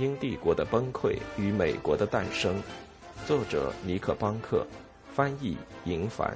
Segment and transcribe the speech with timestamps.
[0.00, 2.54] 英帝国的崩溃与美国的诞生》，
[3.26, 4.66] 作者尼克·邦克，
[5.12, 6.34] 翻译银凡。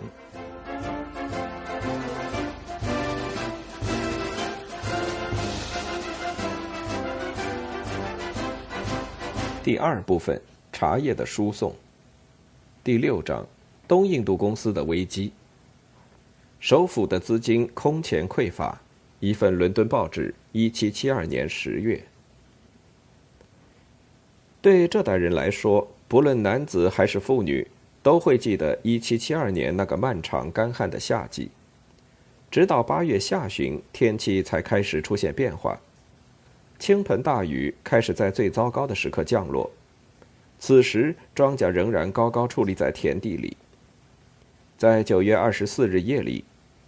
[9.63, 10.39] 第二部分：
[10.71, 11.75] 茶叶的输送。
[12.83, 13.47] 第六章：
[13.89, 15.33] 东印度公司的危机。
[16.61, 18.79] 首府的资金空前匮乏。
[19.21, 21.99] 一份伦敦报纸，一七七二年十月。
[24.65, 27.69] 对这代人来说，不论男子还是妇女，
[28.03, 31.51] 都会记得一七七二年那个漫长干旱的夏季。
[32.51, 35.79] 直到八月下旬，天气才开始出现变化，
[36.79, 39.71] 倾盆大雨开始在最糟糕的时刻降落。
[40.59, 43.55] 此时，庄稼仍然高高矗立在田地里。
[44.79, 46.43] 在九月二十四日夜里。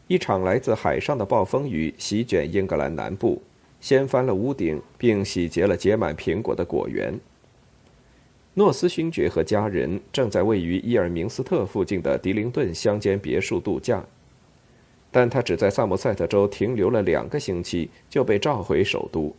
[0.08, 3.42] 一场来自海上的暴风雨席卷英格兰南部，
[3.82, 7.12] 掀翻了屋顶，并洗劫了结满苹果的果园。
[8.58, 14.02] 诺斯勋爵和家人正在位于伊尔明斯特附近的迪灵顿乡间别墅度假，
[15.10, 19.36] 但他只在萨默塞特州停留了两个星期，就被召回首都。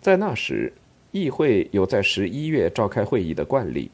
[0.00, 0.72] 在那时，
[1.10, 3.90] 议会有在十一月召开会议的惯例，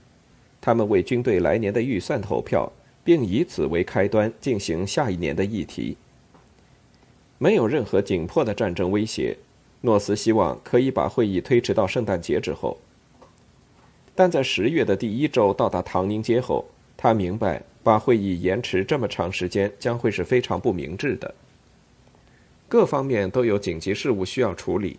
[0.61, 2.71] 他们为军队来年的预算投票。
[3.05, 5.97] 并以此为开端进行下一年的议题。
[7.39, 9.35] 没有任何紧迫的战争威胁，
[9.81, 12.77] 诺斯希望可以把会议推迟到圣诞节之后。
[14.19, 21.33] 但在十月的第一周到达唐宁街后，他明白把会议延迟这么长时间将会是非常不明智的。
[22.67, 24.99] 各方面都有紧急事务需要处理，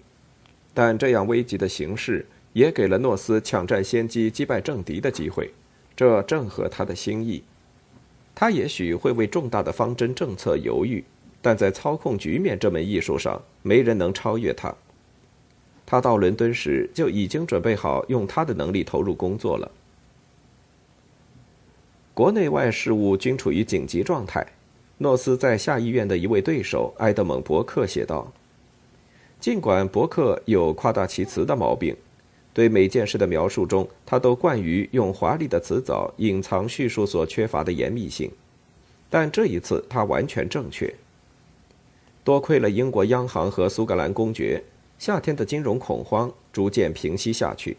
[0.73, 5.51] 但这样危急的形势也给了诺斯抢占先机、击败政敌的机会，
[5.97, 7.43] 这正合他的心意。
[8.33, 11.03] 他也许会为重大的方针政策犹豫，
[11.41, 14.73] 但在操控局面这门艺术上，没人能超越他。
[15.89, 19.71] 他到伦敦时就已经准备好用他的能力投入工作了。
[22.13, 24.45] 国内外事务均处于紧急状态。
[24.99, 28.31] 诺斯在下议院的一位对手埃德蒙·伯克写道
[29.41, 31.95] ：“尽管伯克有夸大其词的毛病。”
[32.53, 38.29] 对每件事的描述中，他都惯于用华丽的词藻隐藏叙述所缺乏的严密性，
[39.09, 40.93] 但这一次他完全正确。
[42.23, 44.61] 多亏了英国央行和苏格兰公爵，
[44.99, 47.77] 夏天的金融恐慌逐渐平息下去。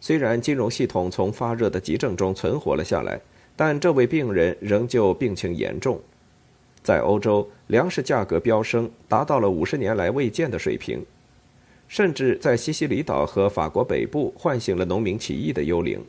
[0.00, 3.20] 虽然金融系统从发热的急症中存活了下来，
[3.56, 6.00] 但这位病人仍旧病情严重。
[6.82, 11.04] 在欧洲，粮食价格飙升，达到了五十年来未见的水平。
[11.88, 16.00] 甚至在西西里岛和法国北部唤醒了农民起义的幽灵。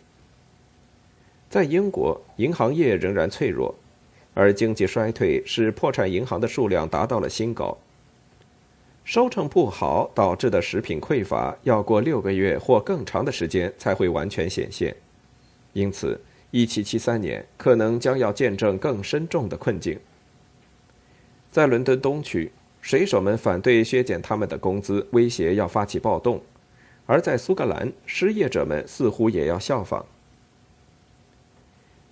[1.49, 3.73] 在英国，银行业仍然脆弱，
[4.35, 7.75] 而经济衰退使破产银行的数量达到了新高。
[9.03, 14.95] 收成不好导致的食品匮乏，要过六个月或更长的时间才会完全显现。
[15.73, 16.19] 因此
[16.51, 20.00] ，1773年可能将要见证更深重的困境。
[21.50, 22.51] 在伦敦东区。
[22.84, 26.40] 水手们反对削减他们的工资，威胁要发起暴动；
[27.06, 30.03] 而在苏格兰，失业者们似乎也要效仿。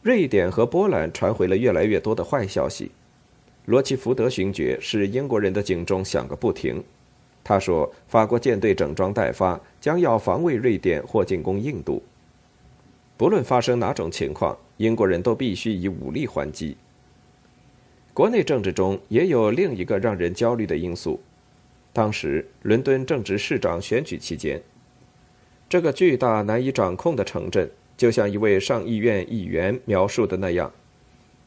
[0.03, 2.91] 瑞典和波兰传回了越来越多的坏消息。
[3.69, 6.83] 罗奇福德勋爵使英国人的警钟响个不停。
[7.43, 12.01] 他说：“法国舰队整装待发，将要防卫瑞典或进攻印度。
[13.15, 16.75] 不论发生哪种情况，英国人都必须以武力还击。”
[18.11, 21.19] 国内政治中也有另一个让人焦虑的因素。
[21.93, 24.59] 当时，伦敦正值市长选举期间，
[25.69, 30.71] 这个巨大难以掌控的城镇，就像一位上议院议员描述的那样，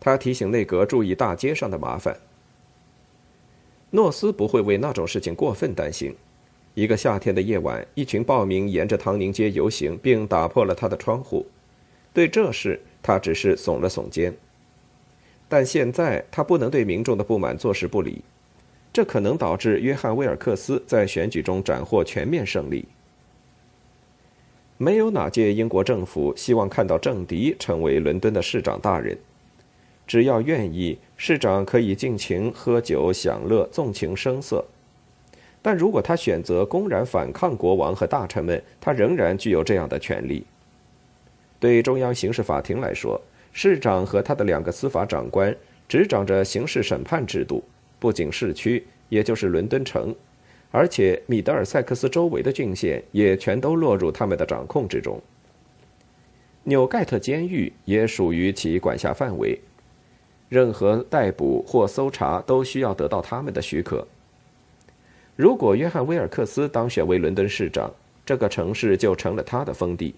[0.05, 2.19] 他提醒内阁注意大街上的麻烦。
[3.91, 6.13] 诺斯不会为那种事情过分担心。
[6.75, 11.47] 一个夏天的夜晚，一群暴民沿着唐宁街游行，并打破了他的窗户。
[12.13, 14.35] 对这事，他只是耸了耸肩。
[15.49, 18.25] 但现在他不能对民众的不满坐视不理，
[18.93, 22.85] 这可能导致约翰·威尔克斯在选举中斩获全面胜利。
[24.79, 29.17] 没有哪届英国政府希望看到政敌成为伦敦的市长大人。
[30.07, 34.65] 只要愿意，市长可以尽情喝酒享乐、纵情声色。
[35.61, 40.45] 但如果他选择公然反抗国王和大臣们，他仍然具有这样的权利。
[41.61, 43.21] 对中央刑事法庭来说。
[43.55, 45.55] 市长和他的两个司法长官
[45.87, 47.63] 执掌着刑事审判制度，
[47.99, 50.15] 不仅市区，也就是伦敦城，
[50.71, 55.21] 而且米德尔塞克斯周围的郡县也全都落入他们的掌控之中。
[56.65, 59.61] 纽盖特监狱也属于其管辖范围，
[60.53, 64.07] 任何逮捕或搜查都需要得到他们的许可。
[65.35, 67.91] 如果约翰·威尔克斯当选为伦敦市长，
[68.27, 70.15] 这个城市就成了他的封地。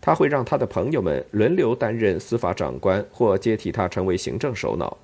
[0.00, 4.96] 他会让他的朋友们轮流担任司法长官，或接替他成为行政首脑。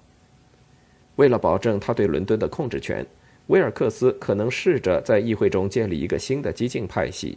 [1.16, 3.04] 为了保证他对伦敦的控制权，
[3.48, 7.36] 威尔克斯可能试着在议会中建立一个新的激进派系。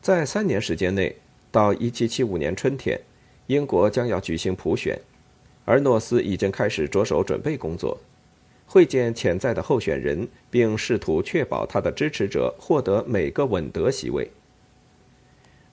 [0.00, 1.16] 在三年时间内，
[1.50, 3.00] 到1775年春天，
[3.46, 4.98] 英国将要举行普选，
[5.64, 7.98] 而诺斯已经开始着手准备工作，
[8.66, 14.30] 会见潜在的候选人，并试图确保他的支持者获得每个稳得席位。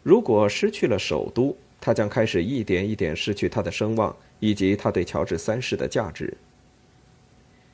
[0.03, 6.35] 如果失去了首都，他将开始一点一点失去他的声望以及他对乔治三世的价值。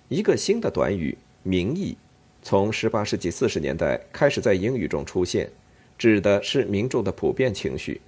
[0.09, 1.97] 一个新的短语“民意”
[2.43, 5.49] 从18世纪40年代开始在英语中出现，
[5.97, 7.99] 指的是民众的普遍情绪。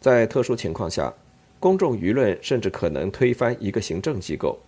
[0.00, 1.12] 在特殊情况下，
[1.58, 4.58] 公众舆论甚至可能推翻一个行政机构。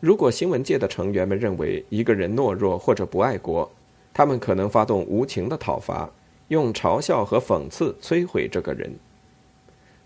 [0.00, 3.70] 如果新闻界的成员们认为一个人懦弱或者不爱国，
[4.12, 6.10] 他们可能发动无情的讨伐。
[6.48, 8.94] 用嘲笑和讽刺摧毁这个人。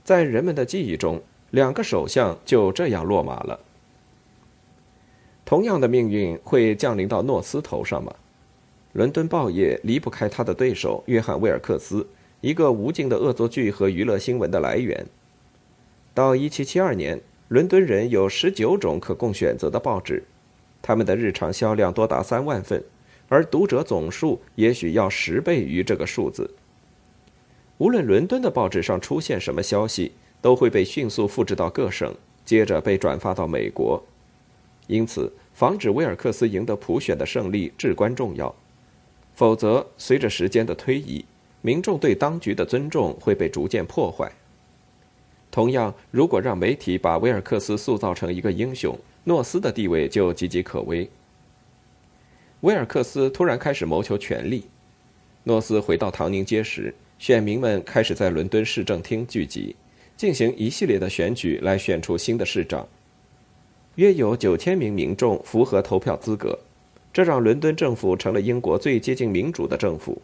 [0.05, 1.21] 在人们的记忆中，
[1.51, 3.59] 两个首相就这样落马了。
[5.45, 8.15] 同样的命运会降临到诺斯头上吗？
[8.93, 12.07] 伦敦报业离不开他的对手约翰·威尔克斯，
[12.41, 15.07] 一个无尽的恶作剧和娱乐新闻的来源。
[16.15, 20.23] 到1772年，伦敦人有19种可供选择的报纸，
[20.81, 22.85] 他们的日常销量多达3万份。
[23.31, 26.51] 而读者总数也许要十倍于这个数字。
[27.77, 32.15] 无论伦敦的报纸上出现什么消息，都会被迅速复制到各省，
[32.45, 34.03] 接着被转发到美国。
[34.87, 38.55] 因此，防止威尔克斯赢得普选的胜利至关重要。
[39.35, 41.23] 否则，随着时间的推移，
[41.63, 44.31] 民众对当局的尊重会被逐渐破坏。
[45.51, 51.09] 同样，如果让媒体把威尔克斯塑造成一个英雄，诺斯的地位就岌岌可危。
[52.61, 54.65] 威尔克斯突然开始谋求权力。
[55.45, 59.75] 诺斯回到唐宁街时，选民们开始在伦敦市政厅聚集，
[60.17, 62.87] 进行一系列的选举来选出新的市长。
[63.95, 66.59] 约有九千名民众符合投票资格，
[67.13, 70.21] 这让伦敦政府成了英国最接近民主的政府。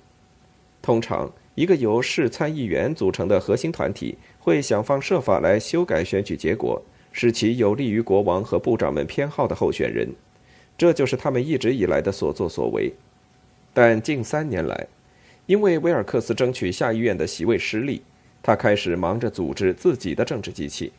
[0.85, 10.07] 通常，一个由市参议员组成的核心团体会想方设法来修改选举结果，使其有利于国王和部长们偏好的候选人。
[10.77, 12.93] 这就是他们一直以来的所作所为，
[13.73, 14.87] 但近三年来，
[15.47, 18.03] 因为威尔克斯争取下议院的席位失利，
[18.43, 20.93] 他开始忙着组织自己的政治机器。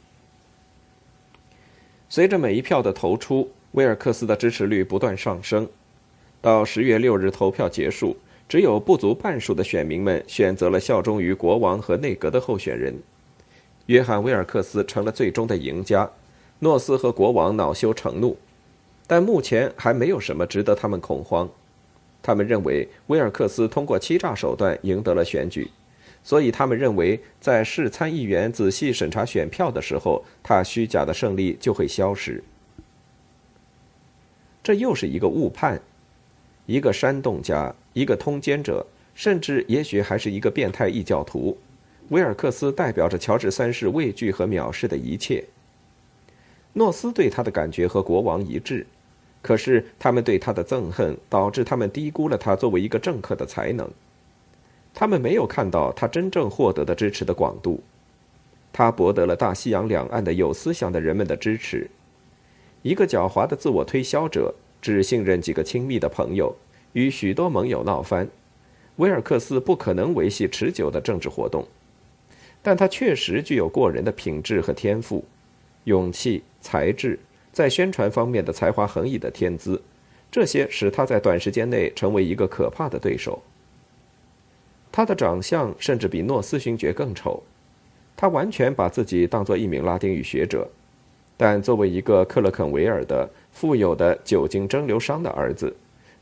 [2.09, 5.69] 随着每一票的投出，威尔克斯的支持率不断上升。
[6.41, 8.17] 到十月六日投票结束，
[8.47, 12.95] 只有不足半数的选民们选择了效忠于国王和内阁的候选人。
[13.87, 16.09] 约翰·威尔克斯成了最终的赢家，
[16.59, 18.37] 诺斯和国王恼羞成怒。
[19.07, 21.47] 但目前还没有什么值得他们恐慌。
[22.23, 25.69] 他们认为威尔克斯通过欺诈手段赢得了选举，
[26.23, 32.43] 所以他们认为在市参议员仔细审查选票的时候，他虚假的胜利就会消失。
[34.63, 35.79] 这又是一个误判。
[36.65, 41.57] 一个煽动家，一个通奸者，甚至也许还是一个变态异教徒。
[42.09, 45.43] 威尔克斯代表着乔治三世畏惧和藐视的一切。
[46.73, 48.85] 诺斯对他的感觉和国王一致。
[49.41, 53.87] 可是，他们对他的憎恨导致他们低估了他作为一个政客的才能。
[54.91, 57.83] 他们没有看到他真正获得的支持的广度。
[58.73, 61.87] 他博得了大西洋两岸的有思想的人们的支持。
[62.81, 66.55] 一个狡猾的自我推销者只信任几个亲密的朋友，
[66.95, 68.25] 与许多盟友闹翻。
[68.95, 71.67] 威尔克斯不可能维系持久的政治活动，
[72.61, 75.25] 但他确实具有过人的品质和天赋、
[75.83, 77.19] 勇气、才智。
[77.51, 79.81] 在宣传方面的才华横溢的天资，
[80.31, 83.41] 这些使他在短时间内成为一个可怕的对手。
[84.89, 87.43] 他的长相甚至比诺斯勋爵更丑，
[88.15, 90.69] 他完全把自己当做一名拉丁语学者，
[91.35, 95.75] 但作为一个克勒肯维尔的富有的酒精蒸馏商的儿子，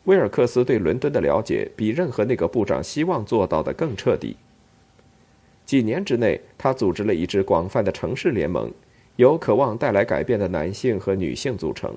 [0.06, 4.36] 威尔克斯对伦敦的了解比任何那个部长希望做到的更彻底。
[5.66, 8.72] 几年之内，他组织了一支广泛的城市联盟。
[9.18, 11.96] 由渴望带来改变的男性和女性组成。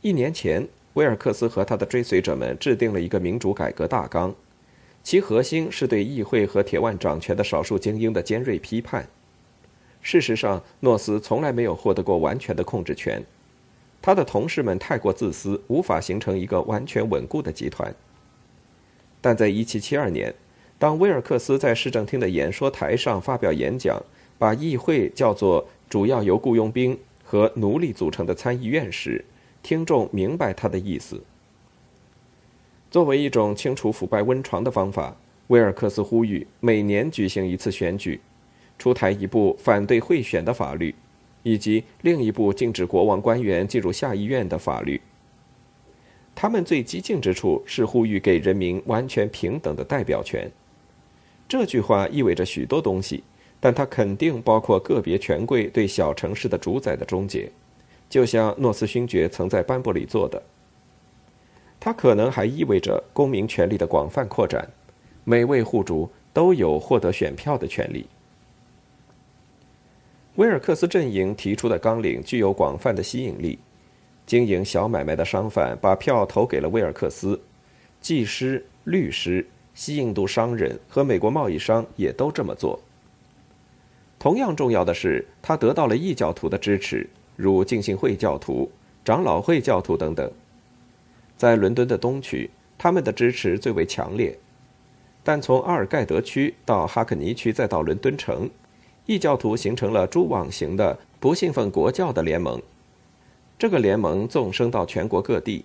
[0.00, 4.32] 一年前，威尔克斯和他的追随者们制定了一个民主改革大纲，
[5.02, 9.08] 其核心是对议会和铁腕掌权的少数精英的尖锐批判。
[10.02, 13.20] 事实上，诺斯从来没有获得过完全的控制权，
[14.06, 17.92] 他的同事们太过自私，无法形成一个完全稳固的集团。
[19.20, 20.32] 但在1772年，
[20.78, 24.00] 当威尔克斯在市政厅的演说台上发表演讲。
[24.38, 29.24] 把议会叫做主要由雇佣兵和奴隶组成的参议院时，
[29.60, 31.20] 听众明白他的意思。
[32.90, 35.16] 作为一种清除腐败温床的方法，
[35.48, 38.20] 威尔克斯呼吁每年举行一次选举，
[38.78, 40.94] 出台一部反对贿选的法律，
[41.46, 45.00] 以及另一部禁止国王官员进入下议院的法律。
[46.34, 50.50] 他们最激进之处是呼吁给人民完全平等的代表权。
[51.46, 53.22] 这句话意味着许多东西，
[53.60, 57.48] 但它肯定包括个别权贵对小城市的主宰的终结，
[58.10, 60.42] 就像诺斯勋爵曾在颁布里做的。
[61.78, 64.68] 它可能还意味着公民权利的广泛扩展，
[65.22, 68.04] 每位户主都有获得选票的权利。
[70.36, 73.58] 威尔克斯阵营提出的纲领具有广泛的吸引力，
[74.26, 77.40] 经营小买卖的商贩把票投给了威尔克斯，
[78.02, 82.78] 技师、律师、西印度商人和美国贸易商也都这么做。
[84.18, 88.70] 同样重要的是，他得到了异教徒的支持，如浸信会教徒、
[89.02, 90.30] 长老会教徒等等。
[91.38, 94.38] 在伦敦的东区，他们的支持最为强烈，
[95.24, 98.50] 但从阿尔盖德区到哈克尼区再到伦敦城，
[99.06, 102.60] 异教徒形成了蛛网形的不信奉国教的联盟。
[103.58, 105.64] 这个联盟纵深到全国各地，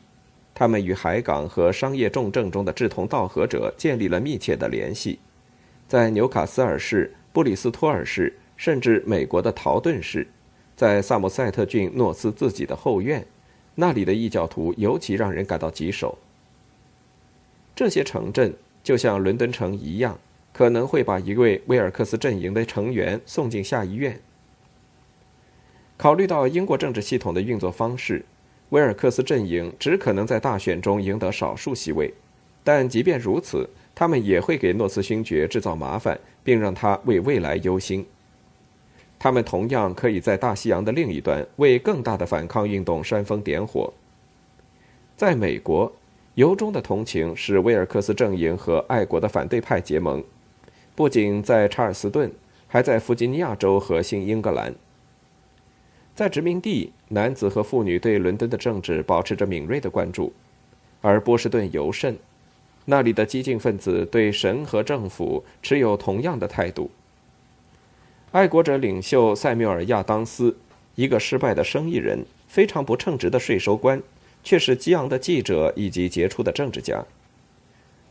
[0.54, 5.20] 他们与海港和商业重镇中的志同道合者建立了密切的联系。
[5.88, 10.26] 在纽卡斯尔市、布里斯托尔市，甚至美国的陶顿市，
[10.76, 13.26] 在萨姆塞特郡诺斯自己的后院。
[13.74, 16.18] 那里的异教徒尤其让人感到棘手。
[17.76, 20.20] 这些城镇就像伦敦城一样，
[20.54, 24.20] 可能会把一位威尔克斯阵营的成员送进下议院。
[25.98, 28.26] 考虑到英国政治系统的运作方式，
[28.70, 32.14] 威尔克斯阵营只可能在大选中赢得少数席位，
[32.64, 38.06] 但即便如此，他们也会给诺斯勋爵制造麻烦，并让他为未来忧心。
[39.20, 43.94] 他们同样可以在大西洋的另一端为更大的反抗运动煽风点火。
[45.16, 45.94] 在美国，
[46.34, 50.24] 由衷的同情使威尔克斯阵营和爱国的反对派结盟，
[51.02, 52.32] 不仅在查尔斯顿，
[52.68, 54.76] 还在弗吉尼亚州和新英格兰。
[56.14, 60.32] 在殖民地，男子和妇女对伦敦的政治保持着敏锐的关注，
[61.02, 62.16] 而波士顿尤甚，
[62.86, 66.92] 那里的激进分子对神和政府持有同样的态度。
[68.32, 70.56] 爱国者领袖塞缪尔·亚当斯，
[70.94, 74.00] 一个失败的生意人，非常不称职的税收官，
[74.44, 77.04] 却是激昂的记者以及杰出的政治家。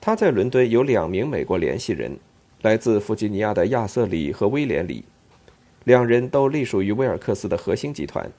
[0.01, 2.19] 他在伦敦有两名美国联系人，
[2.63, 5.05] 来自弗吉尼亚的亚瑟里和威廉里，
[5.85, 8.31] 两人都隶属于威尔克斯的核心集团。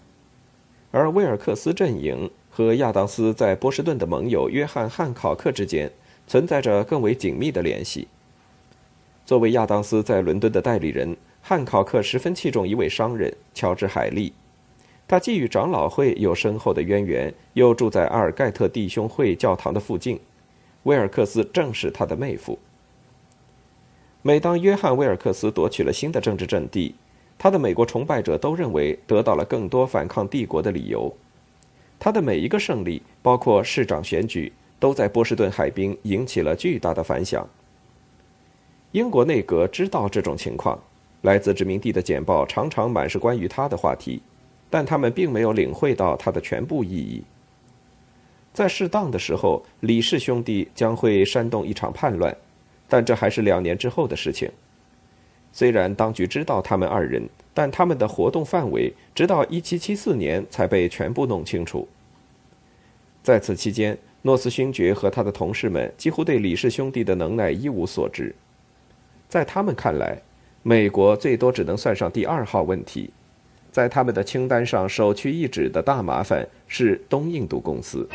[0.92, 5.92] 而威尔克斯阵营和亚当斯在波士顿的盟友约翰·汉考克之间
[6.28, 8.08] 存在着更为紧密的联系。
[9.26, 11.18] 作为亚当斯在伦敦的代理人。
[11.44, 14.32] 汉考克十分器重一位商人乔治·海利，
[15.08, 20.20] 他既与长老会有深厚的渊源，又住在阿尔盖特弟兄会教堂的附近。
[20.84, 22.60] 威尔克斯正是他的妹夫。
[24.24, 26.94] 每当约翰·威尔克斯夺取了新的政治阵地，
[27.40, 31.12] 他的美国崇拜者都认为得到了更多反抗帝国的理由。
[32.00, 37.48] 他的每一个胜利，包括市长选举，都在波士顿海滨引起了巨大的反响。
[38.92, 40.78] 英国内阁知道这种情况。
[41.22, 44.22] 来自殖民地的简报常常满是关于他的话题，
[44.70, 47.24] 但他们并没有领会到他的全部意义。
[48.54, 52.36] 在适当的时候，李氏兄弟将会煽动一场叛乱，
[52.92, 54.52] 但这还是两年之后的事情。
[55.54, 61.88] 虽然当局知道他们二人，但他们的活动范围直到1774年才被全部弄清楚。
[63.24, 68.36] 在此期间，诺斯勋爵和他的同事们几乎对李氏兄弟的能耐一无所知，
[69.30, 70.18] 在他们看来。
[70.64, 73.10] 美国最多只能算上第二号问题，
[73.72, 78.08] 在他们的清单上首屈一指的大麻烦是东印度公司。